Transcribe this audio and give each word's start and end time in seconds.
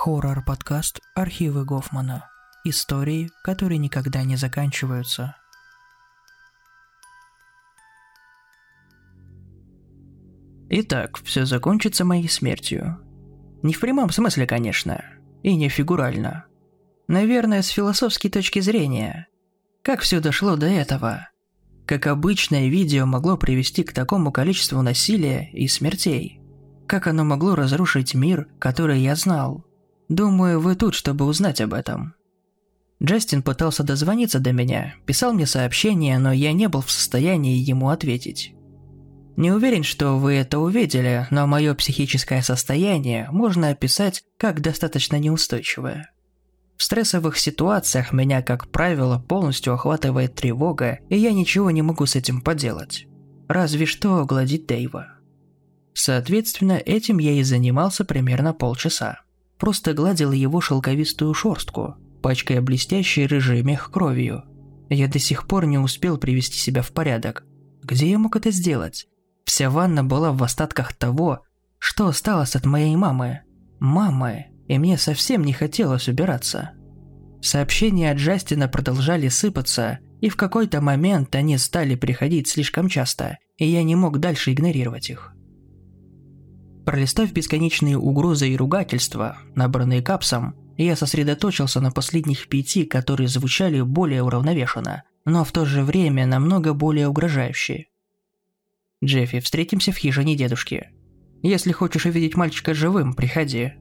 Хоррор-подкаст 0.00 1.00
«Архивы 1.16 1.64
Гофмана». 1.64 2.30
Истории, 2.62 3.30
которые 3.42 3.78
никогда 3.78 4.22
не 4.22 4.36
заканчиваются. 4.36 5.34
Итак, 10.70 11.18
все 11.24 11.46
закончится 11.46 12.04
моей 12.04 12.28
смертью. 12.28 13.00
Не 13.64 13.74
в 13.74 13.80
прямом 13.80 14.10
смысле, 14.10 14.46
конечно, 14.46 15.04
и 15.42 15.56
не 15.56 15.68
фигурально. 15.68 16.44
Наверное, 17.08 17.62
с 17.62 17.66
философской 17.66 18.30
точки 18.30 18.60
зрения. 18.60 19.26
Как 19.82 20.02
все 20.02 20.20
дошло 20.20 20.54
до 20.54 20.66
этого? 20.66 21.28
Как 21.86 22.06
обычное 22.06 22.68
видео 22.68 23.04
могло 23.04 23.36
привести 23.36 23.82
к 23.82 23.92
такому 23.92 24.30
количеству 24.30 24.80
насилия 24.80 25.50
и 25.52 25.66
смертей? 25.66 26.40
Как 26.86 27.08
оно 27.08 27.24
могло 27.24 27.56
разрушить 27.56 28.14
мир, 28.14 28.46
который 28.60 29.00
я 29.00 29.16
знал? 29.16 29.67
Думаю, 30.08 30.60
вы 30.60 30.74
тут, 30.74 30.94
чтобы 30.94 31.26
узнать 31.26 31.60
об 31.60 31.74
этом. 31.74 32.14
Джастин 33.02 33.42
пытался 33.42 33.84
дозвониться 33.84 34.40
до 34.40 34.52
меня, 34.52 34.94
писал 35.06 35.32
мне 35.32 35.46
сообщения, 35.46 36.18
но 36.18 36.32
я 36.32 36.52
не 36.52 36.68
был 36.68 36.80
в 36.80 36.90
состоянии 36.90 37.58
ему 37.58 37.90
ответить. 37.90 38.54
Не 39.36 39.52
уверен, 39.52 39.84
что 39.84 40.18
вы 40.18 40.34
это 40.34 40.58
увидели, 40.58 41.28
но 41.30 41.46
мое 41.46 41.74
психическое 41.74 42.42
состояние 42.42 43.28
можно 43.30 43.68
описать 43.68 44.24
как 44.36 44.60
достаточно 44.62 45.16
неустойчивое. 45.16 46.10
В 46.76 46.82
стрессовых 46.82 47.38
ситуациях 47.38 48.12
меня, 48.12 48.42
как 48.42 48.68
правило, 48.68 49.18
полностью 49.20 49.74
охватывает 49.74 50.34
тревога, 50.34 50.98
и 51.08 51.16
я 51.16 51.32
ничего 51.32 51.70
не 51.70 51.82
могу 51.82 52.06
с 52.06 52.16
этим 52.16 52.40
поделать. 52.40 53.06
Разве 53.46 53.86
что 53.86 54.24
гладить 54.24 54.66
Дэйва. 54.66 55.06
Соответственно, 55.92 56.72
этим 56.72 57.18
я 57.18 57.32
и 57.32 57.42
занимался 57.42 58.04
примерно 58.04 58.54
полчаса 58.54 59.20
просто 59.58 59.94
гладил 59.94 60.32
его 60.32 60.60
шелковистую 60.60 61.34
шорстку, 61.34 61.96
пачкая 62.22 62.60
блестящий 62.60 63.26
рыжий 63.26 63.62
мех 63.62 63.90
кровью. 63.90 64.44
Я 64.88 65.08
до 65.08 65.18
сих 65.18 65.46
пор 65.46 65.66
не 65.66 65.78
успел 65.78 66.16
привести 66.16 66.58
себя 66.58 66.82
в 66.82 66.92
порядок. 66.92 67.44
Где 67.82 68.10
я 68.10 68.18
мог 68.18 68.36
это 68.36 68.50
сделать? 68.50 69.06
Вся 69.44 69.70
ванна 69.70 70.04
была 70.04 70.32
в 70.32 70.42
остатках 70.42 70.92
того, 70.94 71.40
что 71.78 72.06
осталось 72.06 72.56
от 72.56 72.64
моей 72.64 72.96
мамы. 72.96 73.42
Мамы, 73.80 74.46
и 74.66 74.78
мне 74.78 74.98
совсем 74.98 75.44
не 75.44 75.52
хотелось 75.52 76.08
убираться. 76.08 76.72
Сообщения 77.40 78.10
от 78.10 78.18
Джастина 78.18 78.68
продолжали 78.68 79.28
сыпаться, 79.28 80.00
и 80.20 80.28
в 80.28 80.36
какой-то 80.36 80.80
момент 80.80 81.34
они 81.34 81.56
стали 81.58 81.94
приходить 81.94 82.48
слишком 82.48 82.88
часто, 82.88 83.38
и 83.56 83.66
я 83.66 83.82
не 83.84 83.94
мог 83.94 84.18
дальше 84.18 84.52
игнорировать 84.52 85.10
их. 85.10 85.32
Пролистав 86.88 87.30
бесконечные 87.34 87.98
угрозы 87.98 88.48
и 88.48 88.56
ругательства, 88.56 89.36
набранные 89.54 90.00
капсом, 90.00 90.54
я 90.78 90.96
сосредоточился 90.96 91.82
на 91.82 91.90
последних 91.90 92.48
пяти, 92.48 92.86
которые 92.86 93.28
звучали 93.28 93.82
более 93.82 94.22
уравновешенно, 94.22 95.02
но 95.26 95.44
в 95.44 95.52
то 95.52 95.66
же 95.66 95.82
время 95.82 96.24
намного 96.24 96.72
более 96.72 97.06
угрожающие. 97.08 97.88
«Джеффи, 99.04 99.40
встретимся 99.40 99.92
в 99.92 99.98
хижине 99.98 100.34
дедушки. 100.34 100.88
Если 101.42 101.72
хочешь 101.72 102.06
увидеть 102.06 102.36
мальчика 102.36 102.72
живым, 102.72 103.12
приходи. 103.12 103.74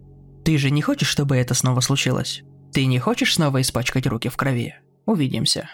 Ты 0.44 0.58
же 0.58 0.70
не 0.70 0.82
хочешь, 0.82 1.08
чтобы 1.08 1.38
это 1.38 1.54
снова 1.54 1.80
случилось? 1.80 2.44
Ты 2.74 2.88
не 2.88 3.00
хочешь 3.00 3.36
снова 3.36 3.62
испачкать 3.62 4.06
руки 4.06 4.28
в 4.28 4.36
крови? 4.36 4.76
Увидимся». 5.06 5.70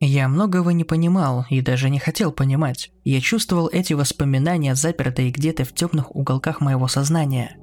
Я 0.00 0.28
многого 0.28 0.72
не 0.72 0.84
понимал 0.84 1.44
и 1.50 1.60
даже 1.60 1.90
не 1.90 1.98
хотел 1.98 2.30
понимать. 2.30 2.92
Я 3.02 3.20
чувствовал 3.20 3.68
эти 3.72 3.94
воспоминания, 3.94 4.76
запертые 4.76 5.32
где-то 5.32 5.64
в 5.64 5.74
темных 5.74 6.14
уголках 6.14 6.60
моего 6.60 6.86
сознания. 6.86 7.56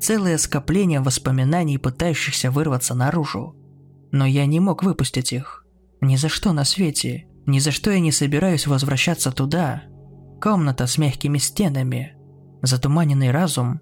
Целое 0.00 0.38
скопление 0.38 1.00
воспоминаний, 1.00 1.78
пытающихся 1.78 2.50
вырваться 2.50 2.94
наружу. 2.94 3.54
Но 4.10 4.26
я 4.26 4.46
не 4.46 4.58
мог 4.58 4.82
выпустить 4.82 5.32
их. 5.32 5.66
Ни 6.00 6.16
за 6.16 6.28
что 6.28 6.52
на 6.52 6.64
свете. 6.64 7.28
Ни 7.46 7.60
за 7.60 7.70
что 7.70 7.92
я 7.92 8.00
не 8.00 8.10
собираюсь 8.10 8.66
возвращаться 8.66 9.30
туда. 9.30 9.84
Комната 10.40 10.88
с 10.88 10.98
мягкими 10.98 11.38
стенами. 11.38 12.16
Затуманенный 12.60 13.30
разум. 13.30 13.80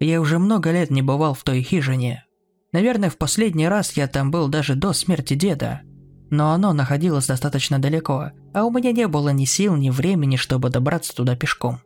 Я 0.00 0.22
уже 0.22 0.38
много 0.38 0.72
лет 0.72 0.90
не 0.90 1.02
бывал 1.02 1.34
в 1.34 1.42
той 1.42 1.62
хижине. 1.62 2.24
Наверное, 2.72 3.10
в 3.10 3.18
последний 3.18 3.68
раз 3.68 3.92
я 3.92 4.08
там 4.08 4.30
был 4.30 4.48
даже 4.48 4.74
до 4.74 4.94
смерти 4.94 5.34
деда– 5.34 5.82
но 6.30 6.52
оно 6.52 6.72
находилось 6.72 7.26
достаточно 7.26 7.78
далеко, 7.78 8.32
а 8.52 8.64
у 8.64 8.70
меня 8.70 8.92
не 8.92 9.06
было 9.06 9.30
ни 9.30 9.44
сил, 9.44 9.76
ни 9.76 9.90
времени, 9.90 10.36
чтобы 10.36 10.70
добраться 10.70 11.14
туда 11.14 11.36
пешком. 11.36 11.80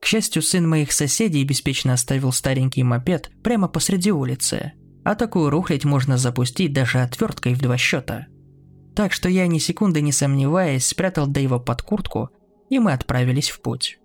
К 0.00 0.06
счастью, 0.06 0.42
сын 0.42 0.68
моих 0.68 0.92
соседей 0.92 1.44
беспечно 1.44 1.92
оставил 1.92 2.32
старенький 2.32 2.82
мопед 2.82 3.30
прямо 3.42 3.68
посреди 3.68 4.12
улицы, 4.12 4.72
а 5.04 5.14
такую 5.14 5.50
рухлядь 5.50 5.84
можно 5.84 6.16
запустить 6.16 6.72
даже 6.72 7.00
отверткой 7.00 7.54
в 7.54 7.60
два 7.60 7.76
счета. 7.76 8.26
Так 8.94 9.12
что 9.12 9.28
я 9.28 9.46
ни 9.46 9.58
секунды 9.58 10.00
не 10.00 10.12
сомневаясь 10.12 10.86
спрятал 10.86 11.26
Дэйва 11.26 11.58
под 11.58 11.82
куртку, 11.82 12.30
и 12.70 12.78
мы 12.78 12.92
отправились 12.92 13.50
в 13.50 13.60
путь. 13.60 13.98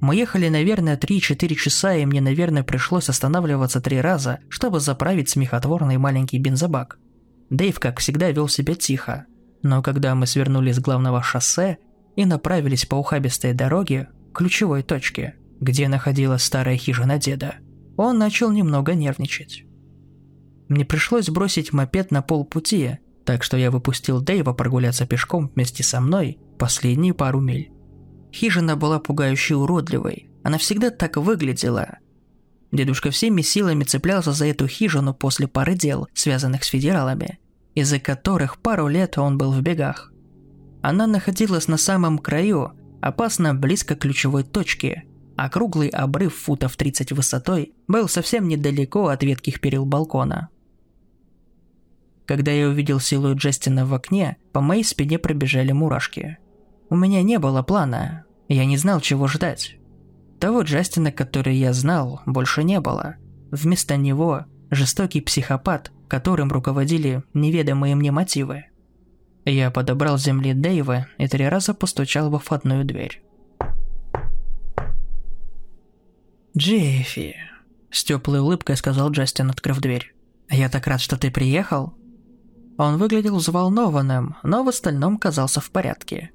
Мы 0.00 0.14
ехали, 0.14 0.48
наверное, 0.48 0.96
3-4 0.96 1.54
часа, 1.54 1.94
и 1.94 2.06
мне, 2.06 2.20
наверное, 2.20 2.62
пришлось 2.62 3.08
останавливаться 3.08 3.80
три 3.80 4.00
раза, 4.00 4.38
чтобы 4.48 4.78
заправить 4.78 5.28
смехотворный 5.28 5.98
маленький 5.98 6.38
бензобак– 6.38 6.98
Дэйв, 7.50 7.78
как 7.80 8.00
всегда, 8.00 8.30
вел 8.30 8.48
себя 8.48 8.74
тихо. 8.74 9.26
Но 9.62 9.82
когда 9.82 10.14
мы 10.14 10.26
свернули 10.26 10.72
с 10.72 10.78
главного 10.78 11.22
шоссе 11.22 11.78
и 12.16 12.24
направились 12.24 12.86
по 12.86 12.96
ухабистой 12.96 13.54
дороге 13.54 14.08
к 14.32 14.38
ключевой 14.38 14.82
точке, 14.82 15.36
где 15.60 15.88
находилась 15.88 16.44
старая 16.44 16.76
хижина 16.76 17.18
деда, 17.18 17.56
он 17.96 18.18
начал 18.18 18.52
немного 18.52 18.94
нервничать. 18.94 19.64
Мне 20.68 20.84
пришлось 20.84 21.28
бросить 21.28 21.72
мопед 21.72 22.10
на 22.10 22.22
полпути, 22.22 22.98
так 23.24 23.42
что 23.42 23.56
я 23.56 23.70
выпустил 23.70 24.20
Дэйва 24.20 24.52
прогуляться 24.52 25.06
пешком 25.06 25.48
вместе 25.48 25.82
со 25.82 26.00
мной 26.00 26.38
последние 26.58 27.14
пару 27.14 27.40
миль. 27.40 27.72
Хижина 28.32 28.76
была 28.76 29.00
пугающе 29.00 29.56
уродливой, 29.56 30.30
она 30.44 30.58
всегда 30.58 30.90
так 30.90 31.16
выглядела. 31.16 31.98
Дедушка 32.70 33.10
всеми 33.10 33.40
силами 33.40 33.84
цеплялся 33.84 34.32
за 34.32 34.46
эту 34.46 34.66
хижину 34.66 35.14
после 35.14 35.48
пары 35.48 35.74
дел, 35.74 36.06
связанных 36.12 36.64
с 36.64 36.68
федералами, 36.68 37.38
из-за 37.74 37.98
которых 37.98 38.58
пару 38.58 38.88
лет 38.88 39.16
он 39.16 39.38
был 39.38 39.52
в 39.52 39.62
бегах. 39.62 40.12
Она 40.82 41.06
находилась 41.06 41.66
на 41.66 41.78
самом 41.78 42.18
краю, 42.18 42.72
опасно 43.00 43.54
близко 43.54 43.94
к 43.94 44.00
ключевой 44.00 44.44
точке, 44.44 45.04
а 45.36 45.48
круглый 45.48 45.88
обрыв 45.88 46.34
футов 46.34 46.76
30 46.76 47.12
высотой 47.12 47.72
был 47.86 48.08
совсем 48.08 48.48
недалеко 48.48 49.06
от 49.06 49.22
ветких 49.22 49.60
перил 49.60 49.86
балкона. 49.86 50.48
Когда 52.26 52.52
я 52.52 52.68
увидел 52.68 53.00
силуэт 53.00 53.38
Джастина 53.38 53.86
в 53.86 53.94
окне, 53.94 54.36
по 54.52 54.60
моей 54.60 54.84
спине 54.84 55.18
пробежали 55.18 55.72
мурашки. 55.72 56.36
У 56.90 56.96
меня 56.96 57.22
не 57.22 57.38
было 57.38 57.62
плана, 57.62 58.26
я 58.48 58.66
не 58.66 58.76
знал, 58.76 59.00
чего 59.00 59.26
ждать. 59.28 59.78
Того 60.40 60.62
Джастина, 60.62 61.10
который 61.10 61.56
я 61.56 61.72
знал, 61.72 62.20
больше 62.24 62.62
не 62.62 62.80
было. 62.80 63.16
Вместо 63.50 63.96
него 63.96 64.44
жестокий 64.70 65.20
психопат, 65.20 65.90
которым 66.06 66.50
руководили 66.50 67.24
неведомые 67.34 67.96
мне 67.96 68.12
мотивы. 68.12 68.66
Я 69.44 69.70
подобрал 69.70 70.18
с 70.18 70.24
земли 70.24 70.52
Дэйва 70.52 71.06
и 71.16 71.26
три 71.26 71.48
раза 71.48 71.74
постучал 71.74 72.30
во 72.30 72.38
входную 72.38 72.84
дверь. 72.84 73.22
«Джеффи»,– 76.56 77.36
с 77.90 78.04
теплой 78.04 78.40
улыбкой 78.40 78.76
сказал 78.76 79.10
Джастин, 79.10 79.50
открыв 79.50 79.80
дверь. 79.80 80.14
«Я 80.50 80.68
так 80.68 80.86
рад, 80.86 81.00
что 81.00 81.16
ты 81.16 81.30
приехал». 81.30 81.94
Он 82.76 82.96
выглядел 82.96 83.36
взволнованным, 83.36 84.36
но 84.44 84.62
в 84.62 84.68
остальном 84.68 85.18
казался 85.18 85.60
в 85.60 85.70
порядке. 85.70 86.30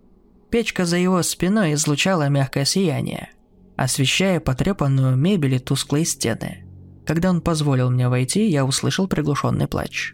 Печка 0.50 0.86
за 0.86 0.98
его 0.98 1.22
спиной 1.24 1.74
излучала 1.74 2.28
мягкое 2.28 2.66
сияние– 2.66 3.30
освещая 3.76 4.40
потрепанную 4.40 5.16
мебель 5.16 5.56
и 5.56 5.60
тусклые 5.60 6.06
стены. 6.06 6.66
Когда 7.06 7.30
он 7.30 7.42
позволил 7.42 7.90
мне 7.90 8.08
войти, 8.08 8.48
я 8.48 8.66
услышал 8.66 9.08
приглушенный 9.08 9.68
плач. 9.68 10.14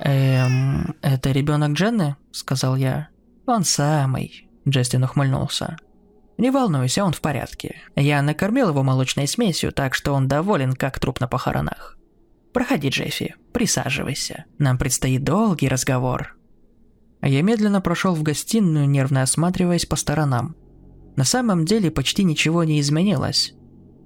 «Эм, 0.00 0.94
это 1.02 1.30
ребенок 1.30 1.72
Дженны?»– 1.72 2.16
сказал 2.32 2.76
я. 2.76 3.08
«Он 3.46 3.64
самый»,– 3.64 4.48
Джастин 4.68 5.04
ухмыльнулся. 5.04 5.76
«Не 6.38 6.50
волнуйся, 6.50 7.04
он 7.04 7.12
в 7.12 7.20
порядке. 7.20 7.82
Я 7.94 8.22
накормил 8.22 8.70
его 8.70 8.82
молочной 8.82 9.28
смесью, 9.28 9.70
так 9.72 9.94
что 9.94 10.12
он 10.12 10.26
доволен, 10.26 10.72
как 10.72 10.98
труп 10.98 11.20
на 11.20 11.28
похоронах. 11.28 11.98
Проходи, 12.52 12.88
Джеффи, 12.88 13.36
присаживайся. 13.52 14.44
Нам 14.58 14.78
предстоит 14.78 15.22
долгий 15.22 15.68
разговор». 15.68 16.36
Я 17.22 17.42
медленно 17.42 17.80
прошел 17.80 18.14
в 18.16 18.24
гостиную, 18.24 18.88
нервно 18.88 19.22
осматриваясь 19.22 19.86
по 19.86 19.94
сторонам. 19.94 20.56
На 21.16 21.24
самом 21.24 21.64
деле 21.64 21.90
почти 21.90 22.24
ничего 22.24 22.64
не 22.64 22.80
изменилось. 22.80 23.54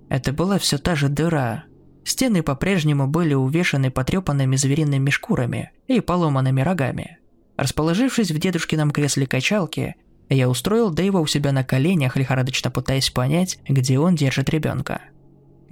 Это 0.08 0.32
была 0.32 0.58
все 0.58 0.78
та 0.78 0.94
же 0.94 1.08
дыра. 1.08 1.64
Стены 2.04 2.42
по-прежнему 2.42 3.06
были 3.06 3.34
увешаны 3.34 3.90
потрепанными 3.90 4.56
звериными 4.56 5.10
шкурами 5.10 5.72
и 5.88 6.00
поломанными 6.00 6.60
рогами. 6.60 7.18
Расположившись 7.56 8.30
в 8.30 8.38
дедушкином 8.38 8.90
кресле 8.90 9.26
качалки, 9.26 9.96
я 10.28 10.48
устроил 10.48 10.90
Дэйва 10.90 11.18
у 11.18 11.26
себя 11.26 11.52
на 11.52 11.64
коленях, 11.64 12.16
лихорадочно 12.16 12.70
пытаясь 12.70 13.10
понять, 13.10 13.58
где 13.68 13.98
он 13.98 14.14
держит 14.14 14.50
ребенка. 14.50 15.00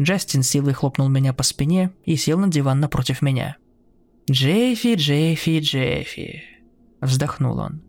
Джастин 0.00 0.42
силой 0.42 0.72
хлопнул 0.72 1.08
меня 1.08 1.32
по 1.32 1.42
спине 1.42 1.92
и 2.04 2.16
сел 2.16 2.38
на 2.38 2.48
диван 2.48 2.81
напротив 2.81 3.22
меня. 3.22 3.56
«Джеффи, 4.31 4.94
Джеффи, 4.94 5.60
Джеффи»,– 5.60 6.42
вздохнул 7.00 7.58
он. 7.58 7.82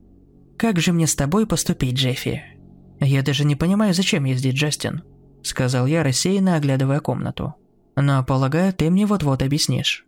«Как 0.57 0.79
же 0.79 0.91
мне 0.91 1.07
с 1.07 1.15
тобой 1.15 1.47
поступить, 1.47 1.95
Джеффи?» 1.95 2.43
«Я 2.99 3.21
даже 3.21 3.45
не 3.45 3.55
понимаю, 3.55 3.93
зачем 3.93 4.23
я 4.25 4.35
здесь, 4.35 4.55
Джастин»,– 4.55 5.03
сказал 5.43 5.85
я, 5.85 6.03
рассеянно 6.03 6.55
оглядывая 6.55 6.99
комнату. 6.99 7.55
«Но, 7.95 8.23
полагаю, 8.23 8.73
ты 8.73 8.89
мне 8.89 9.05
вот-вот 9.05 9.41
объяснишь». 9.41 10.05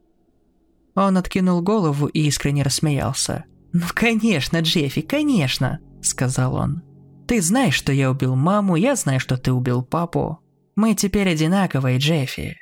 Он 0.96 1.18
откинул 1.18 1.62
голову 1.62 2.08
и 2.08 2.22
искренне 2.22 2.64
рассмеялся. 2.64 3.46
«Ну, 3.72 3.84
конечно, 3.94 4.60
Джеффи, 4.60 5.02
конечно»,– 5.02 5.80
сказал 6.02 6.56
он. 6.56 6.82
«Ты 7.28 7.42
знаешь, 7.42 7.76
что 7.76 7.92
я 7.92 8.10
убил 8.10 8.36
маму, 8.36 8.76
я 8.76 8.96
знаю, 8.96 9.20
что 9.20 9.38
ты 9.38 9.52
убил 9.52 9.84
папу. 9.84 10.40
Мы 10.76 10.96
теперь 10.96 11.30
одинаковые, 11.30 12.00
Джеффи. 12.00 12.58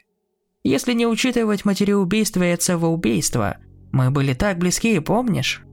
Если 0.64 0.94
не 0.94 1.06
учитывать 1.06 1.64
матереубийство 1.64 2.44
и 2.44 2.52
отцовоубийство, 2.52 3.58
мы 3.92 4.12
были 4.12 4.34
так 4.34 4.58
близки, 4.58 5.00
помнишь?» 5.00 5.64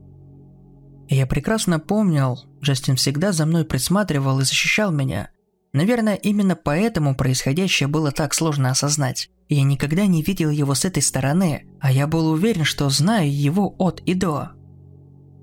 Я 1.09 1.27
прекрасно 1.27 1.79
помнил, 1.79 2.37
Джастин 2.63 2.95
всегда 2.95 3.31
за 3.31 3.45
мной 3.45 3.65
присматривал 3.65 4.39
и 4.39 4.43
защищал 4.43 4.91
меня. 4.91 5.29
Наверное, 5.73 6.15
именно 6.15 6.55
поэтому 6.55 7.15
происходящее 7.15 7.87
было 7.87 8.11
так 8.11 8.33
сложно 8.33 8.71
осознать. 8.71 9.29
Я 9.49 9.63
никогда 9.63 10.05
не 10.05 10.23
видел 10.23 10.49
его 10.49 10.73
с 10.73 10.85
этой 10.85 11.03
стороны, 11.03 11.67
а 11.81 11.91
я 11.91 12.07
был 12.07 12.27
уверен, 12.29 12.63
что 12.63 12.89
знаю 12.89 13.31
его 13.31 13.75
от 13.77 13.99
и 14.01 14.13
до. 14.13 14.51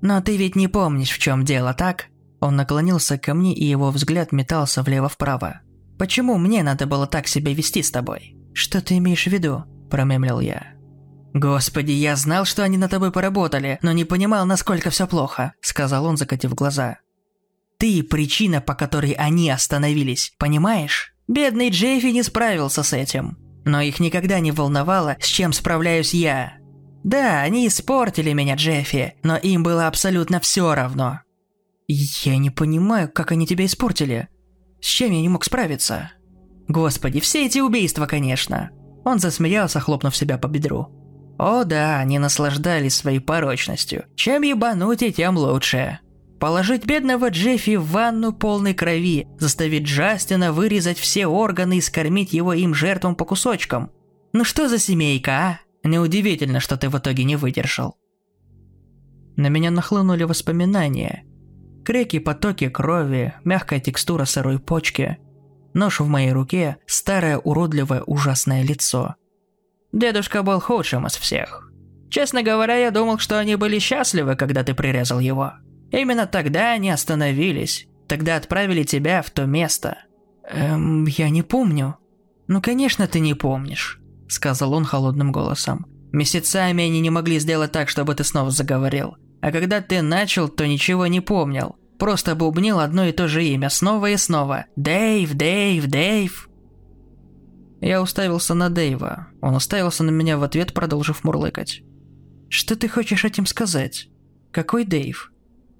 «Но 0.01 0.19
ты 0.21 0.35
ведь 0.35 0.55
не 0.55 0.67
помнишь, 0.67 1.11
в 1.11 1.19
чем 1.19 1.45
дело, 1.45 1.73
так?» 1.73 2.07
Он 2.39 2.55
наклонился 2.55 3.19
ко 3.19 3.35
мне, 3.35 3.53
и 3.53 3.65
его 3.65 3.91
взгляд 3.91 4.31
метался 4.31 4.81
влево-вправо. 4.81 5.61
«Почему 5.99 6.39
мне 6.39 6.63
надо 6.63 6.87
было 6.87 7.05
так 7.05 7.27
себя 7.27 7.53
вести 7.53 7.83
с 7.83 7.91
тобой?» 7.91 8.35
«Что 8.53 8.81
ты 8.81 8.97
имеешь 8.97 9.25
в 9.25 9.31
виду?»– 9.31 9.65
промемлил 9.91 10.39
я. 10.39 10.73
«Господи, 11.33 11.91
я 11.91 12.15
знал, 12.15 12.45
что 12.45 12.63
они 12.63 12.77
над 12.77 12.89
тобой 12.91 13.11
поработали, 13.11 13.77
но 13.83 13.91
не 13.91 14.05
понимал, 14.05 14.45
насколько 14.45 14.89
все 14.89 15.07
плохо»,– 15.07 15.53
сказал 15.61 16.05
он, 16.05 16.17
закатив 16.17 16.55
глаза. 16.55 16.97
«Ты– 17.81 18.03
причина, 18.09 18.61
по 18.61 18.75
которой 18.75 19.13
они 19.13 19.49
остановились, 19.49 20.33
понимаешь? 20.37 21.15
Бедный 21.27 21.71
Джейфи 21.71 22.11
не 22.11 22.21
справился 22.21 22.83
с 22.83 22.93
этим. 22.93 23.39
Но 23.65 23.81
их 23.81 23.99
никогда 23.99 24.39
не 24.39 24.51
волновало, 24.51 25.17
с 25.19 25.25
чем 25.25 25.51
справляюсь 25.51 26.13
я. 26.13 26.59
Да, 27.03 27.41
они 27.41 27.67
испортили 27.67 28.33
меня, 28.33 28.53
Джеффи, 28.53 29.15
но 29.23 29.35
им 29.35 29.63
было 29.63 29.87
абсолютно 29.87 30.39
все 30.39 30.75
равно. 30.75 31.21
Я 31.87 32.37
не 32.37 32.51
понимаю, 32.51 33.09
как 33.11 33.31
они 33.31 33.47
тебя 33.47 33.65
испортили. 33.65 34.27
С 34.79 34.85
чем 34.85 35.11
я 35.11 35.21
не 35.21 35.29
мог 35.29 35.43
справиться? 35.43 36.11
Господи, 36.67 37.19
все 37.19 37.47
эти 37.47 37.57
убийства, 37.57 38.05
конечно. 38.05 38.69
Он 39.03 39.17
засмеялся, 39.17 39.79
хлопнув 39.79 40.15
себя 40.15 40.37
по 40.37 40.45
бедру. 40.45 40.85
О 41.39 41.63
да, 41.63 41.97
они 41.97 42.19
наслаждались 42.19 42.93
своей 42.93 43.19
порочностью. 43.19 44.05
Чем 44.15 44.43
ебануть 44.43 45.01
и 45.01 45.11
тем 45.11 45.35
лучше. 45.35 45.97
Положить 46.41 46.87
бедного 46.87 47.29
Джеффи 47.29 47.75
в 47.75 47.91
ванну 47.91 48.33
полной 48.33 48.73
крови, 48.73 49.27
заставить 49.37 49.83
Джастина 49.83 50.51
вырезать 50.51 50.97
все 50.97 51.27
органы 51.27 51.77
и 51.77 51.81
скормить 51.81 52.33
его 52.33 52.51
им 52.53 52.73
жертвам 52.73 53.13
по 53.13 53.25
кусочкам. 53.25 53.91
Ну 54.33 54.43
что 54.43 54.67
за 54.67 54.79
семейка, 54.79 55.31
а? 55.31 55.59
Неудивительно, 55.87 56.59
что 56.59 56.77
ты 56.77 56.89
в 56.89 56.97
итоге 56.97 57.25
не 57.25 57.35
выдержал. 57.35 57.95
На 59.35 59.49
меня 59.49 59.69
нахлынули 59.69 60.23
воспоминания. 60.23 61.25
Креки, 61.85 62.17
потоки 62.17 62.69
крови, 62.69 63.35
мягкая 63.43 63.79
текстура 63.79 64.25
сырой 64.25 64.57
почки. 64.57 65.19
Нож 65.75 65.99
в 65.99 66.07
моей 66.07 66.31
руке, 66.31 66.77
старое 66.87 67.37
уродливое 67.37 68.01
ужасное 68.01 68.63
лицо. 68.63 69.13
Дедушка 69.91 70.41
был 70.41 70.59
худшим 70.59 71.05
из 71.05 71.17
всех. 71.17 71.71
Честно 72.09 72.41
говоря, 72.41 72.77
я 72.77 72.89
думал, 72.89 73.19
что 73.19 73.37
они 73.37 73.57
были 73.57 73.77
счастливы, 73.77 74.35
когда 74.35 74.63
ты 74.63 74.73
прирезал 74.73 75.19
его. 75.19 75.53
Именно 75.91 76.25
тогда 76.25 76.71
они 76.71 76.89
остановились. 76.89 77.87
Тогда 78.07 78.35
отправили 78.35 78.83
тебя 78.83 79.21
в 79.21 79.29
то 79.29 79.45
место. 79.45 79.97
Эм, 80.49 81.05
я 81.05 81.29
не 81.29 81.43
помню. 81.43 81.97
Ну, 82.47 82.61
конечно, 82.61 83.07
ты 83.07 83.19
не 83.19 83.33
помнишь 83.33 84.01
сказал 84.31 84.73
он 84.73 84.85
холодным 84.85 85.31
голосом. 85.31 85.85
Месяцами 86.11 86.85
они 86.85 86.99
не 86.99 87.09
могли 87.09 87.39
сделать 87.39 87.71
так, 87.71 87.89
чтобы 87.89 88.15
ты 88.15 88.23
снова 88.23 88.51
заговорил. 88.51 89.15
А 89.41 89.51
когда 89.51 89.81
ты 89.81 90.01
начал, 90.01 90.49
то 90.49 90.67
ничего 90.67 91.07
не 91.07 91.21
помнил. 91.21 91.75
Просто 91.97 92.35
бубнил 92.35 92.79
одно 92.79 93.05
и 93.05 93.11
то 93.11 93.27
же 93.27 93.45
имя 93.45 93.69
снова 93.69 94.09
и 94.09 94.17
снова. 94.17 94.65
Дэйв, 94.75 95.33
Дэйв, 95.33 95.87
Дэйв. 95.87 96.49
Я 97.79 98.01
уставился 98.01 98.53
на 98.53 98.69
Дэйва. 98.69 99.27
Он 99.41 99.55
уставился 99.55 100.03
на 100.03 100.11
меня 100.11 100.37
в 100.37 100.43
ответ, 100.43 100.73
продолжив 100.73 101.23
мурлыкать. 101.23 101.81
«Что 102.49 102.75
ты 102.75 102.89
хочешь 102.89 103.23
этим 103.23 103.45
сказать? 103.45 104.09
Какой 104.51 104.83
Дэйв? 104.83 105.30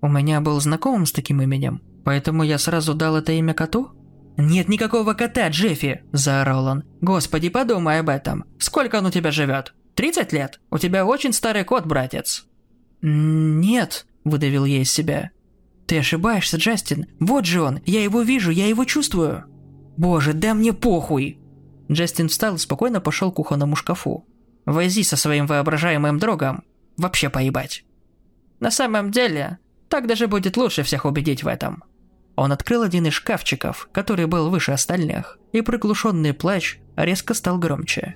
У 0.01 0.07
меня 0.07 0.41
был 0.41 0.59
знакомым 0.59 1.05
с 1.05 1.11
таким 1.11 1.41
именем, 1.41 1.81
поэтому 2.03 2.43
я 2.43 2.57
сразу 2.57 2.93
дал 2.93 3.15
это 3.15 3.31
имя 3.33 3.53
коту?» 3.53 3.91
«Нет 4.37 4.69
никакого 4.69 5.13
кота, 5.13 5.49
Джеффи!»– 5.49 6.03
заорал 6.11 6.65
он. 6.65 6.83
«Господи, 7.01 7.49
подумай 7.49 7.99
об 7.99 8.09
этом. 8.09 8.45
Сколько 8.57 8.97
он 8.97 9.05
у 9.05 9.11
тебя 9.11 9.31
живет? 9.31 9.73
30 9.95 10.33
лет? 10.33 10.59
У 10.71 10.77
тебя 10.77 11.05
очень 11.05 11.33
старый 11.33 11.63
кот, 11.63 11.85
братец». 11.85 12.47
«Нет»,– 13.01 14.07
выдавил 14.23 14.65
я 14.65 14.81
из 14.81 14.91
себя. 14.91 15.31
«Ты 15.85 15.99
ошибаешься, 15.99 16.57
Джастин. 16.57 17.07
Вот 17.19 17.45
же 17.45 17.61
он. 17.61 17.81
Я 17.85 18.03
его 18.03 18.21
вижу, 18.21 18.51
я 18.51 18.67
его 18.67 18.85
чувствую». 18.85 19.45
«Боже, 19.97 20.33
да 20.33 20.53
мне 20.53 20.73
похуй!» 20.73 21.39
Джастин 21.91 22.29
встал 22.29 22.55
и 22.55 22.59
спокойно 22.59 23.01
пошел 23.01 23.31
к 23.31 23.35
кухонному 23.35 23.75
шкафу. 23.75 24.25
«Вози 24.65 25.03
со 25.03 25.17
своим 25.17 25.45
воображаемым 25.47 26.17
другом. 26.17 26.63
Вообще 26.97 27.29
поебать». 27.29 27.83
«На 28.59 28.71
самом 28.71 29.11
деле, 29.11 29.57
так 29.91 30.07
даже 30.07 30.27
будет 30.27 30.57
лучше 30.57 30.81
всех 30.81 31.05
убедить 31.05 31.43
в 31.43 31.47
этом». 31.47 31.83
Он 32.35 32.51
открыл 32.51 32.81
один 32.81 33.05
из 33.05 33.13
шкафчиков, 33.13 33.89
который 33.91 34.25
был 34.25 34.49
выше 34.49 34.71
остальных, 34.71 35.37
и 35.51 35.61
приглушенный 35.61 36.33
плач 36.33 36.79
резко 36.95 37.33
стал 37.33 37.59
громче. 37.59 38.15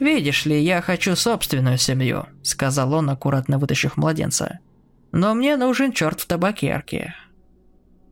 «Видишь 0.00 0.46
ли, 0.46 0.60
я 0.60 0.82
хочу 0.82 1.16
собственную 1.16 1.78
семью»,— 1.78 2.26
сказал 2.42 2.92
он, 2.92 3.08
аккуратно 3.08 3.58
вытащив 3.58 3.96
младенца. 3.96 4.58
«Но 5.12 5.32
мне 5.34 5.56
нужен 5.56 5.92
черт 5.92 6.20
в 6.20 6.26
табакерке». 6.26 7.14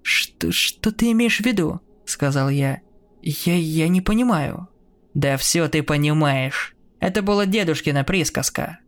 «Что, 0.03 0.53
что 0.53 0.93
ты 0.93 1.11
имеешь 1.13 1.39
в 1.39 1.45
виду?»— 1.45 1.81
сказал 2.07 2.49
я. 2.49 2.81
«Я, 3.23 3.57
я 3.57 3.89
не 3.89 4.01
понимаю». 4.01 4.69
«Да 5.15 5.37
все 5.37 5.67
ты 5.69 5.83
понимаешь. 5.83 6.75
Это 7.01 7.23
была 7.23 7.47
дедушкина 7.47 8.05
присказка. 8.05 8.79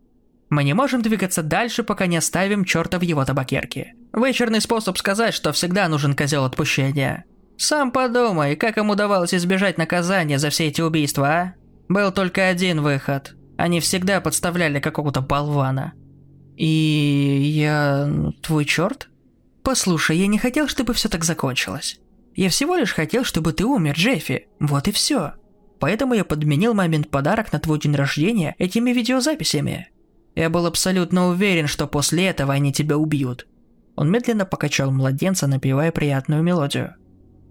Мы 0.49 0.63
не 0.63 0.73
можем 0.73 1.01
двигаться 1.01 1.43
дальше, 1.43 1.83
пока 1.83 2.07
не 2.07 2.17
оставим 2.17 2.65
черта 2.65 2.97
в 2.97 3.03
его 3.03 3.23
табакерке. 3.23 3.93
Вычурный 4.13 4.61
способ 4.61 4.97
сказать, 4.97 5.33
что 5.33 5.51
всегда 5.51 5.87
нужен 5.87 6.15
козел 6.15 6.43
отпущения. 6.43 7.25
Сам 7.57 7.91
подумай, 7.91 8.55
как 8.55 8.77
им 8.77 8.89
удавалось 8.89 9.33
избежать 9.33 9.77
наказания 9.77 10.39
за 10.39 10.49
все 10.49 10.67
эти 10.67 10.81
убийства, 10.81 11.27
а? 11.27 11.53
Был 11.87 12.11
только 12.11 12.47
один 12.47 12.81
выход. 12.81 13.35
Они 13.57 13.79
всегда 13.79 14.21
подставляли 14.21 14.79
какого-то 14.79 15.21
болвана. 15.21 15.93
И 16.55 16.65
я... 16.65 18.09
твой 18.41 18.65
черт? 18.65 19.09
Послушай, 19.63 20.17
я 20.17 20.27
не 20.27 20.39
хотел, 20.39 20.67
чтобы 20.67 20.93
все 20.93 21.09
так 21.09 21.23
закончилось. 21.23 21.99
Я 22.35 22.49
всего 22.49 22.75
лишь 22.75 22.93
хотел, 22.93 23.23
чтобы 23.23 23.53
ты 23.53 23.65
умер, 23.65 23.95
Джеффи. 23.95 24.47
Вот 24.59 24.87
и 24.87 24.91
все. 24.91 25.33
Поэтому 25.79 26.13
я 26.13 26.23
подменил 26.23 26.73
момент 26.73 27.09
подарок 27.09 27.51
на 27.51 27.59
твой 27.59 27.79
день 27.79 27.95
рождения 27.95 28.55
этими 28.57 28.91
видеозаписями. 28.91 29.89
Я 30.35 30.49
был 30.49 30.65
абсолютно 30.65 31.27
уверен, 31.27 31.67
что 31.67 31.87
после 31.87 32.27
этого 32.27 32.53
они 32.53 32.71
тебя 32.71 32.97
убьют. 32.97 33.47
Он 33.95 34.09
медленно 34.09 34.45
покачал 34.45 34.91
младенца, 34.91 35.47
напевая 35.47 35.91
приятную 35.91 36.41
мелодию. 36.41 36.95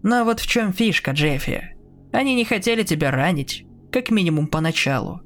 Но 0.03 0.25
вот 0.25 0.41
в 0.41 0.47
чем 0.47 0.73
фишка, 0.73 1.11
Джеффи. 1.11 1.77
Они 2.13 2.35
не 2.35 2.45
хотели 2.45 2.83
тебя 2.83 3.11
ранить, 3.11 3.67
как 3.93 4.11
минимум 4.11 4.47
поначалу. 4.47 5.21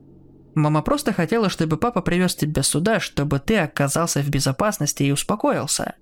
Мама 0.54 0.82
просто 0.82 1.12
хотела, 1.12 1.48
чтобы 1.48 1.76
папа 1.76 2.02
привез 2.02 2.34
тебя 2.34 2.62
сюда, 2.62 3.00
чтобы 3.00 3.38
ты 3.38 3.58
оказался 3.58 4.20
в 4.20 4.28
безопасности 4.28 5.04
и 5.04 5.12
успокоился. 5.12 5.94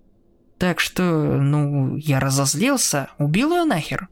Так 0.59 0.81
что, 0.81 1.03
ну, 1.03 1.97
я 1.97 2.21
разозлился, 2.21 3.11
убил 3.19 3.53
ее 3.53 3.65
нахер. 3.65 4.09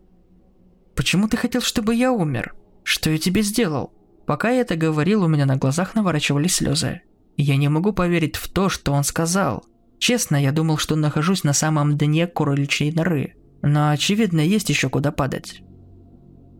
Почему 0.95 1.28
ты 1.28 1.37
хотел, 1.37 1.61
чтобы 1.61 1.95
я 1.95 2.12
умер? 2.12 2.54
Что 2.83 3.11
я 3.11 3.18
тебе 3.18 3.42
сделал? 3.42 3.92
Пока 4.26 4.50
я 4.50 4.61
это 4.61 4.76
говорил, 4.76 5.25
у 5.25 5.28
меня 5.28 5.47
на 5.47 5.57
глазах 5.57 5.95
наворачивались 5.95 6.57
слезы. 6.57 7.02
Я 7.38 7.57
не 7.57 7.68
могу 7.68 7.92
поверить 7.92 8.35
в 8.35 8.49
то, 8.49 8.68
что 8.68 8.92
он 8.92 9.04
сказал. 9.04 9.64
Честно, 10.00 10.37
я 10.37 10.50
думал, 10.50 10.76
что 10.76 10.97
нахожусь 10.97 11.45
на 11.45 11.52
самом 11.52 11.97
дне 11.97 12.26
кроличьей 12.26 12.92
норы. 12.92 13.37
Но, 13.62 13.90
очевидно, 13.90 14.40
есть 14.40 14.68
еще 14.68 14.88
куда 14.88 15.12
падать. 15.12 15.62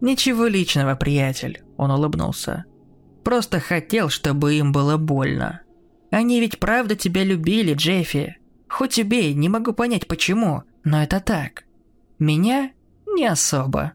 «Ничего 0.01 0.47
личного, 0.47 0.95
приятель»,– 0.95 1.63
он 1.77 1.91
улыбнулся. 1.91 2.65
«Просто 3.25 3.59
хотел, 3.59 4.09
чтобы 4.09 4.55
им 4.55 4.71
было 4.71 4.97
больно. 4.97 5.63
Они 6.13 6.41
ведь 6.41 6.61
правда 6.61 6.95
тебя 6.95 7.25
любили, 7.25 7.75
Джеффи. 7.75 8.37
Хоть 8.69 9.01
убей, 9.01 9.35
не 9.35 9.49
могу 9.49 9.73
понять 9.73 10.07
почему, 10.07 10.63
но 10.85 11.03
это 11.03 11.19
так. 11.19 11.65
Меня 12.21 12.71
не 13.07 13.27
особо. 13.27 13.95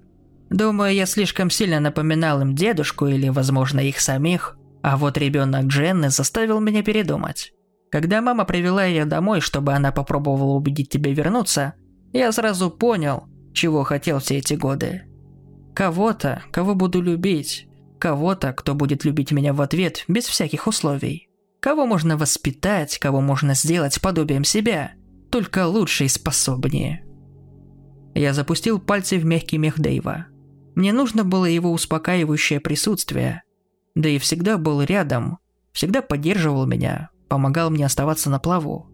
Думаю, 0.49 0.93
я 0.93 1.05
слишком 1.05 1.49
сильно 1.49 1.79
напоминал 1.79 2.41
им 2.41 2.55
дедушку 2.55 3.07
или, 3.07 3.29
возможно, 3.29 3.79
их 3.79 4.01
самих. 4.01 4.57
А 4.83 4.97
вот 4.97 5.17
ребенок 5.17 5.63
Дженны 5.65 6.09
заставил 6.09 6.59
меня 6.59 6.83
передумать. 6.83 7.53
Когда 7.89 8.21
мама 8.21 8.43
привела 8.43 8.83
ее 8.83 9.05
домой, 9.05 9.39
чтобы 9.39 9.71
она 9.73 9.93
попробовала 9.93 10.55
убедить 10.55 10.89
тебя 10.89 11.13
вернуться, 11.13 11.75
я 12.11 12.31
сразу 12.33 12.69
понял, 12.69 13.23
чего 13.53 13.83
хотел 13.83 14.19
все 14.19 14.39
эти 14.39 14.55
годы. 14.55 15.03
Кого-то, 15.73 16.43
кого 16.51 16.75
буду 16.75 17.01
любить. 17.01 17.67
Кого-то, 17.97 18.51
кто 18.51 18.75
будет 18.75 19.05
любить 19.05 19.31
меня 19.31 19.53
в 19.53 19.61
ответ 19.61 20.03
без 20.09 20.25
всяких 20.25 20.67
условий. 20.67 21.29
Кого 21.61 21.85
можно 21.85 22.17
воспитать, 22.17 22.99
кого 22.99 23.21
можно 23.21 23.55
сделать 23.55 24.01
подобием 24.01 24.43
себя. 24.43 24.91
Только 25.31 25.65
лучше 25.65 26.03
и 26.05 26.09
способнее. 26.09 27.05
Я 28.13 28.33
запустил 28.33 28.79
пальцы 28.79 29.17
в 29.17 29.23
мягкий 29.23 29.57
мех 29.57 29.79
Дэйва. 29.79 30.27
Мне 30.75 30.91
нужно 30.91 31.23
было 31.23 31.45
его 31.45 31.71
успокаивающее 31.71 32.59
присутствие. 32.59 33.43
Дэйв 33.95 34.21
всегда 34.21 34.57
был 34.57 34.81
рядом, 34.81 35.39
всегда 35.71 36.01
поддерживал 36.01 36.65
меня, 36.65 37.09
помогал 37.27 37.69
мне 37.69 37.85
оставаться 37.85 38.29
на 38.29 38.39
плаву. 38.39 38.89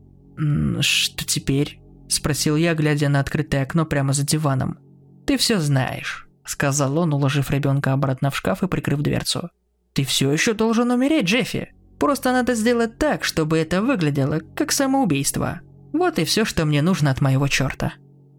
«Что 0.82 1.26
теперь?»– 1.26 1.80
спросил 2.08 2.56
я, 2.56 2.74
глядя 2.74 3.10
на 3.10 3.20
открытое 3.20 3.64
окно 3.64 3.86
прямо 3.86 4.14
за 4.14 4.26
диваном. 4.26 4.80
«Ты 5.26 5.38
все 5.38 5.60
знаешь»,– 5.60 6.28
сказал 6.46 6.98
он, 6.98 7.14
уложив 7.14 7.52
ребенка 7.52 7.94
обратно 7.94 8.32
в 8.32 8.38
шкаф 8.38 8.64
и 8.64 8.68
прикрыв 8.68 9.02
дверцу. 9.02 9.50
«Ты 9.94 10.04
все 10.04 10.32
еще 10.32 10.54
должен 10.54 10.92
умереть, 10.92 11.26
Джеффи. 11.26 11.74
Просто 12.00 12.32
надо 12.32 12.56
сделать 12.56 12.98
так, 12.98 13.24
чтобы 13.24 13.58
это 13.58 13.82
выглядело 13.82 14.40
как 14.56 14.72
самоубийство. 14.72 15.60
Вот 15.92 16.18
и 16.20 16.24
все, 16.24 16.46
что 16.46 16.66
мне 16.66 16.82
нужно 16.82 17.12
от 17.12 17.22
моего 17.22 17.48
черта». 17.48 17.94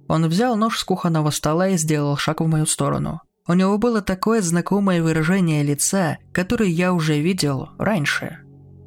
Он 0.09 0.27
взял 0.27 0.57
нож 0.57 0.79
с 0.79 0.85
кухонного 0.85 1.31
стола 1.31 1.69
и 1.69 1.77
сделал 1.77 2.17
шаг 2.17 2.41
в 2.41 2.47
мою 2.47 2.67
сторону. 2.67 3.21
У 3.51 3.53
него 3.53 3.79
было 3.79 4.01
такое 4.01 4.43
знакомое 4.43 5.03
выражение 5.03 5.65
лица, 5.65 6.19
которое 6.31 6.69
я 6.69 6.93
уже 6.93 7.19
видел 7.19 7.71
раньше. 7.79 8.39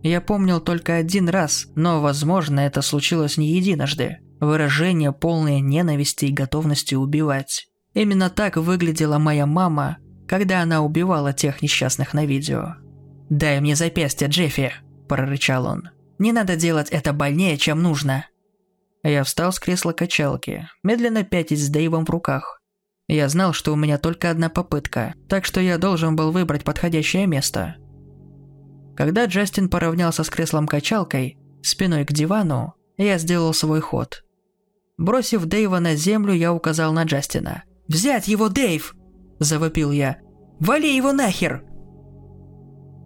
Я 0.03 0.21
помнил 0.21 0.61
только 0.61 0.95
один 0.95 1.27
раз, 1.27 1.67
но, 1.75 1.99
возможно, 1.99 2.61
это 2.61 2.81
случилось 2.81 3.35
не 3.35 3.49
единожды. 3.57 4.19
Выражение 4.39 5.11
полное 5.11 5.59
ненависти 5.59 6.27
и 6.27 6.31
готовности 6.31 6.95
убивать. 6.95 7.67
Именно 7.93 8.29
так 8.29 8.55
выглядела 8.55 9.17
моя 9.17 9.45
мама, 9.45 9.97
когда 10.29 10.61
она 10.61 10.81
убивала 10.81 11.33
тех 11.33 11.61
несчастных 11.61 12.13
на 12.13 12.25
видео. 12.25 12.75
«Дай 13.29 13.59
мне 13.59 13.75
запястье, 13.75 14.29
Джеффи!»– 14.29 14.71
прорычал 15.09 15.65
он. 15.65 15.89
«Не 16.19 16.31
надо 16.31 16.55
делать 16.55 16.87
это 16.89 17.11
больнее, 17.11 17.57
чем 17.57 17.81
нужно!» 17.81 18.27
Я 19.03 19.25
встал 19.25 19.51
с 19.51 19.59
кресла 19.59 19.91
качалки, 19.91 20.69
медленно 20.83 21.25
пятясь 21.25 21.65
с 21.65 21.69
Дэйвом 21.69 22.05
в 22.05 22.09
руках. 22.09 22.62
Я 23.07 23.27
знал, 23.29 23.53
что 23.53 23.73
у 23.73 23.75
меня 23.75 23.97
только 23.97 24.29
одна 24.29 24.49
попытка, 24.49 25.15
так 25.27 25.45
что 25.45 25.59
я 25.59 25.77
должен 25.77 26.15
был 26.15 26.31
выбрать 26.31 26.63
подходящее 26.63 27.27
место. 27.27 27.75
Когда 28.95 29.25
Джастин 29.25 29.69
поравнялся 29.69 30.23
с 30.23 30.29
креслом-качалкой, 30.29 31.37
спиной 31.61 32.05
к 32.05 32.13
дивану, 32.13 32.75
я 32.97 33.17
сделал 33.17 33.53
свой 33.53 33.81
ход. 33.81 34.23
Бросив 34.97 35.45
Дэйва 35.45 35.79
на 35.79 35.95
землю, 35.95 36.33
я 36.33 36.53
указал 36.53 36.93
на 36.93 37.03
Джастина. 37.03 37.63
«Взять 37.87 38.27
его, 38.27 38.49
Дэйв!»– 38.49 38.95
завопил 39.39 39.91
я. 39.91 40.17
«Вали 40.59 40.95
его 40.95 41.11
нахер!» 41.11 41.63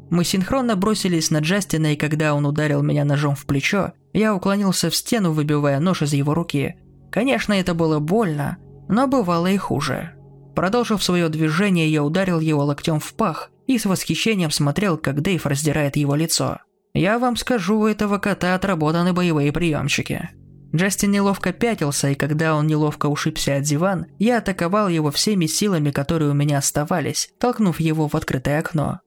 Мы 0.10 0.24
синхронно 0.24 0.76
бросились 0.76 1.32
на 1.32 1.40
Джастина, 1.40 1.94
и 1.94 1.98
когда 1.98 2.34
он 2.34 2.46
ударил 2.46 2.82
меня 2.82 3.04
ножом 3.04 3.36
в 3.36 3.46
плечо, 3.46 3.94
я 4.14 4.36
уклонился 4.36 4.90
в 4.90 4.96
стену, 4.96 5.32
выбивая 5.32 5.80
нож 5.80 6.02
из 6.02 6.14
его 6.14 6.34
руки. 6.34 6.76
Конечно, 7.12 7.54
это 7.54 7.74
было 7.74 8.00
больно, 8.00 8.58
но 8.88 9.08
бывало 9.08 9.48
и 9.48 9.58
хуже. 9.58 10.14
Продолжив 10.56 11.04
свое 11.04 11.30
движение, 11.30 11.92
я 11.92 12.04
ударил 12.04 12.40
его 12.40 12.64
локтем 12.64 13.00
в 13.00 13.14
пах 13.14 13.52
и 13.68 13.78
с 13.78 13.86
восхищением 13.86 14.52
смотрел, 14.52 14.98
как 14.98 15.22
Дейв 15.22 15.46
раздирает 15.46 15.96
его 15.96 16.16
лицо. 16.16 16.60
Я 16.94 17.20
вам 17.20 17.36
скажу, 17.36 17.80
у 17.80 17.86
этого 17.86 18.18
кота 18.18 18.56
отработаны 18.56 19.14
боевые 19.14 19.52
приемчики. 19.52 20.30
Джастин 20.76 21.12
неловко 21.12 21.54
пятился, 21.54 22.10
и 22.10 22.16
когда 22.16 22.56
он 22.56 22.68
неловко 22.68 23.06
ушибся 23.06 23.58
от 23.58 23.64
диван, 23.64 24.08
я 24.18 24.40
атаковал 24.40 24.90
его 24.90 25.12
всеми 25.12 25.46
силами, 25.46 25.92
которые 25.92 26.32
у 26.32 26.34
меня 26.34 26.58
оставались, 26.58 27.30
толкнув 27.40 27.80
его 27.80 28.08
в 28.08 28.16
открытое 28.16 28.60
окно. 28.60 29.00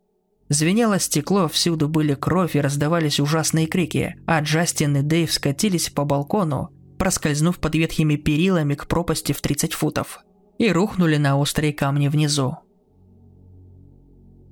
Звенело 0.48 0.98
стекло, 0.98 1.48
всюду 1.48 1.88
были 1.88 2.14
кровь 2.14 2.56
и 2.56 2.60
раздавались 2.60 3.20
ужасные 3.20 3.66
крики, 3.66 4.16
а 4.26 4.40
Джастин 4.40 4.96
и 4.96 5.02
Дэйв 5.02 5.32
скатились 5.32 5.90
по 5.90 6.04
балкону, 6.04 6.70
проскользнув 7.00 7.58
под 7.58 7.74
ветхими 7.76 8.16
перилами 8.16 8.74
к 8.74 8.86
пропасти 8.86 9.32
в 9.32 9.40
30 9.40 9.72
футов, 9.72 10.20
и 10.58 10.70
рухнули 10.70 11.16
на 11.16 11.38
острые 11.38 11.72
камни 11.72 12.08
внизу. 12.08 12.58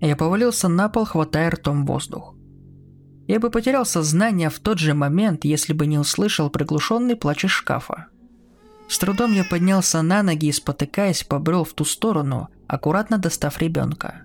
Я 0.01 0.17
повалился 0.17 0.69
на 0.69 0.89
пол, 0.89 1.05
хватая 1.05 1.51
ртом 1.51 1.85
воздух. 1.85 2.35
Я 3.27 3.39
бы 3.39 3.51
потерял 3.51 3.85
сознание 3.85 4.49
в 4.49 4.61
тот 4.61 4.79
же 4.79 4.95
момент, 4.95 5.45
если 5.45 5.75
бы 5.75 5.87
не 5.87 5.99
услышал 5.99 6.49
приглушенный 6.49 7.17
плач 7.17 7.45
из 7.45 7.51
шкафа. 7.51 8.07
С 8.89 8.99
трудом 8.99 9.35
я 9.35 9.45
поднялся 9.45 10.01
на 10.01 10.23
ноги 10.23 10.47
и, 10.47 10.53
спотыкаясь, 10.53 11.25
побрел 11.25 11.65
в 11.65 11.75
ту 11.75 11.85
сторону, 11.85 12.49
аккуратно 12.67 13.19
достав 13.19 13.61
ребенка. 13.61 14.23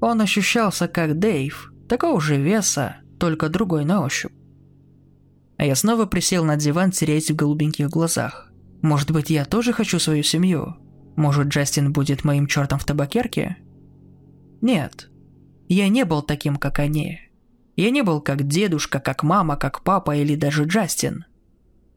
Он 0.00 0.20
ощущался 0.20 0.86
как 0.86 1.18
Дейв, 1.18 1.72
такого 1.88 2.20
же 2.20 2.36
веса, 2.36 2.98
только 3.18 3.48
другой 3.48 3.84
на 3.84 4.04
ощупь. 4.04 4.39
А 5.60 5.64
я 5.66 5.76
снова 5.76 6.06
присел 6.06 6.42
на 6.42 6.56
диван, 6.56 6.90
теряясь 6.90 7.30
в 7.30 7.36
голубеньких 7.36 7.90
глазах. 7.90 8.50
Может 8.80 9.10
быть, 9.10 9.28
я 9.28 9.44
тоже 9.44 9.74
хочу 9.74 9.98
свою 9.98 10.22
семью? 10.22 10.76
Может, 11.16 11.48
Джастин 11.48 11.92
будет 11.92 12.24
моим 12.24 12.46
чертом 12.46 12.78
в 12.78 12.86
табакерке? 12.86 13.58
Нет. 14.62 15.10
Я 15.68 15.88
не 15.88 16.06
был 16.06 16.22
таким, 16.22 16.56
как 16.56 16.78
они. 16.78 17.20
Я 17.76 17.90
не 17.90 18.00
был 18.00 18.22
как 18.22 18.48
дедушка, 18.48 19.00
как 19.00 19.22
мама, 19.22 19.58
как 19.58 19.82
папа 19.82 20.16
или 20.16 20.34
даже 20.34 20.64
Джастин. 20.64 21.26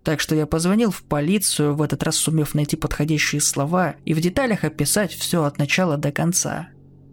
Так 0.03 0.19
что 0.19 0.35
я 0.35 0.45
позвонил 0.45 0.91
в 0.91 1.01
полицию, 1.03 1.73
в 1.73 1.81
этот 1.81 2.03
раз 2.03 2.17
сумев 2.17 2.55
найти 2.55 2.75
подходящие 2.75 3.39
слова 3.39 3.95
и 4.03 4.13
в 4.13 4.19
деталях 4.19 4.65
описать 4.65 5.13
все 5.13 5.45
от 5.45 5.57
начала 5.57 5.95
до 5.95 6.11
конца. 6.11 6.67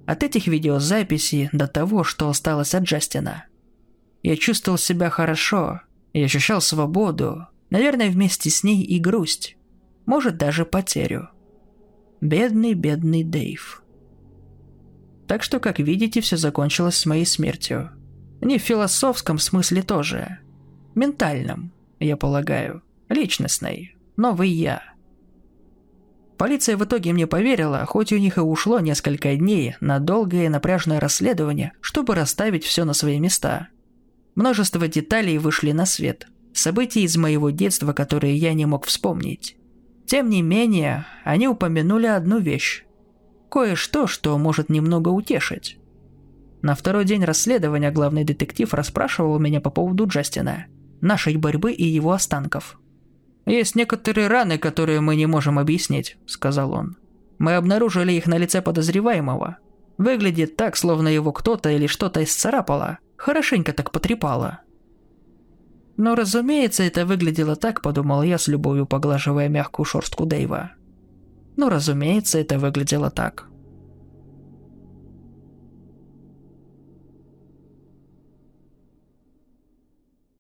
От 0.05 0.25
этих 0.25 0.49
видеозаписей 0.49 1.49
до 1.53 1.69
того, 1.69 2.03
что 2.03 2.29
осталось 2.29 2.75
от 2.75 2.83
Джастина. 2.83 3.45
Я 4.25 4.37
чувствовал 4.37 4.79
себя 4.79 5.11
хорошо, 5.11 5.83
я 6.13 6.25
ощущал 6.25 6.61
свободу, 6.61 7.47
наверное, 7.71 8.11
вместе 8.11 8.51
с 8.51 8.65
ней 8.65 8.83
и 8.83 8.99
грусть, 8.99 9.57
может 10.07 10.37
даже 10.37 10.65
потерю. 10.65 11.29
Бедный, 12.21 12.75
бедный 12.75 13.25
Дэйв. 13.25 13.83
Так 15.27 15.43
что, 15.43 15.61
как 15.61 15.79
видите, 15.79 16.21
все 16.21 16.37
закончилось 16.37 16.97
с 16.97 17.07
моей 17.07 17.25
смертью. 17.25 17.91
Не 18.41 18.59
в 18.59 18.63
философском 18.63 19.39
смысле 19.39 19.83
тоже. 19.83 20.39
Ментальном, 20.95 21.73
я 22.01 22.17
полагаю. 22.17 22.83
Личностной. 23.09 23.97
Новый 24.17 24.51
я. 24.51 24.83
Полиция 26.37 26.77
в 26.77 26.85
итоге 26.85 27.13
мне 27.13 27.27
поверила, 27.27 27.85
хоть 27.87 28.13
у 28.13 28.19
них 28.19 28.39
и 28.39 28.41
ушло 28.41 28.81
несколько 28.81 29.37
дней 29.37 29.77
на 29.81 29.99
долгое 29.99 30.47
и 30.47 30.49
напряжное 30.49 30.99
расследование, 30.99 31.73
чтобы 31.81 32.15
расставить 32.15 32.65
все 32.65 32.85
на 32.85 32.95
свои 32.95 33.21
места. 33.21 33.69
Множество 34.41 34.89
деталей 34.89 35.37
вышли 35.37 35.73
на 35.73 35.85
свет. 35.85 36.27
События 36.55 37.03
из 37.03 37.15
моего 37.19 37.51
детства, 37.51 37.93
которые 37.93 38.39
я 38.39 38.55
не 38.55 38.65
мог 38.65 38.87
вспомнить. 38.87 39.55
Тем 40.07 40.31
не 40.31 40.41
менее, 40.41 41.05
они 41.25 41.47
упомянули 41.47 42.07
одну 42.07 42.39
вещь. 42.39 42.85
Кое-что, 43.51 44.07
что 44.07 44.39
может 44.39 44.71
немного 44.71 45.11
утешить. 45.11 45.77
На 46.63 46.75
второй 46.75 47.05
день 47.05 47.23
расследования 47.23 47.91
главный 47.91 48.25
детектив 48.25 48.73
расспрашивал 48.73 49.39
меня 49.39 49.61
по 49.61 49.69
поводу 49.69 50.07
Джастина, 50.07 50.69
нашей 51.03 51.37
борьбы 51.37 51.73
и 51.73 51.85
его 51.85 52.13
останков. 52.13 52.81
«Есть 53.45 53.75
некоторые 53.75 54.29
раны, 54.29 54.57
которые 54.57 55.03
мы 55.03 55.17
не 55.17 55.27
можем 55.27 55.59
объяснить»,— 55.59 56.17
сказал 56.27 56.73
он. 56.73 56.97
«Мы 57.37 57.57
обнаружили 57.57 58.13
их 58.13 58.27
на 58.27 58.39
лице 58.39 58.63
подозреваемого. 58.63 59.59
Выглядит 59.99 60.57
так, 60.57 60.79
словно 60.79 61.09
его 61.09 61.31
кто-то 61.31 61.69
или 61.69 61.87
что-то 61.87 62.25
исцарапало, 62.25 63.01
хорошенько 63.21 63.73
так 63.73 63.91
потрепало». 63.93 64.61
Но, 65.97 66.15
разумеется, 66.15 66.83
это 66.83 67.05
выглядело 67.05 67.57
так, 67.57 67.83
подумал 67.83 68.23
я 68.23 68.39
с 68.39 68.49
любовью 68.49 68.87
поглаживая 68.87 69.49
мягкую 69.49 69.85
шорстку 69.85 70.25
Дэйва. 70.25 70.73
Ну, 71.57 71.69
разумеется, 71.69 72.39
это 72.39 72.59
выглядело 72.59 73.11
так. 73.11 73.51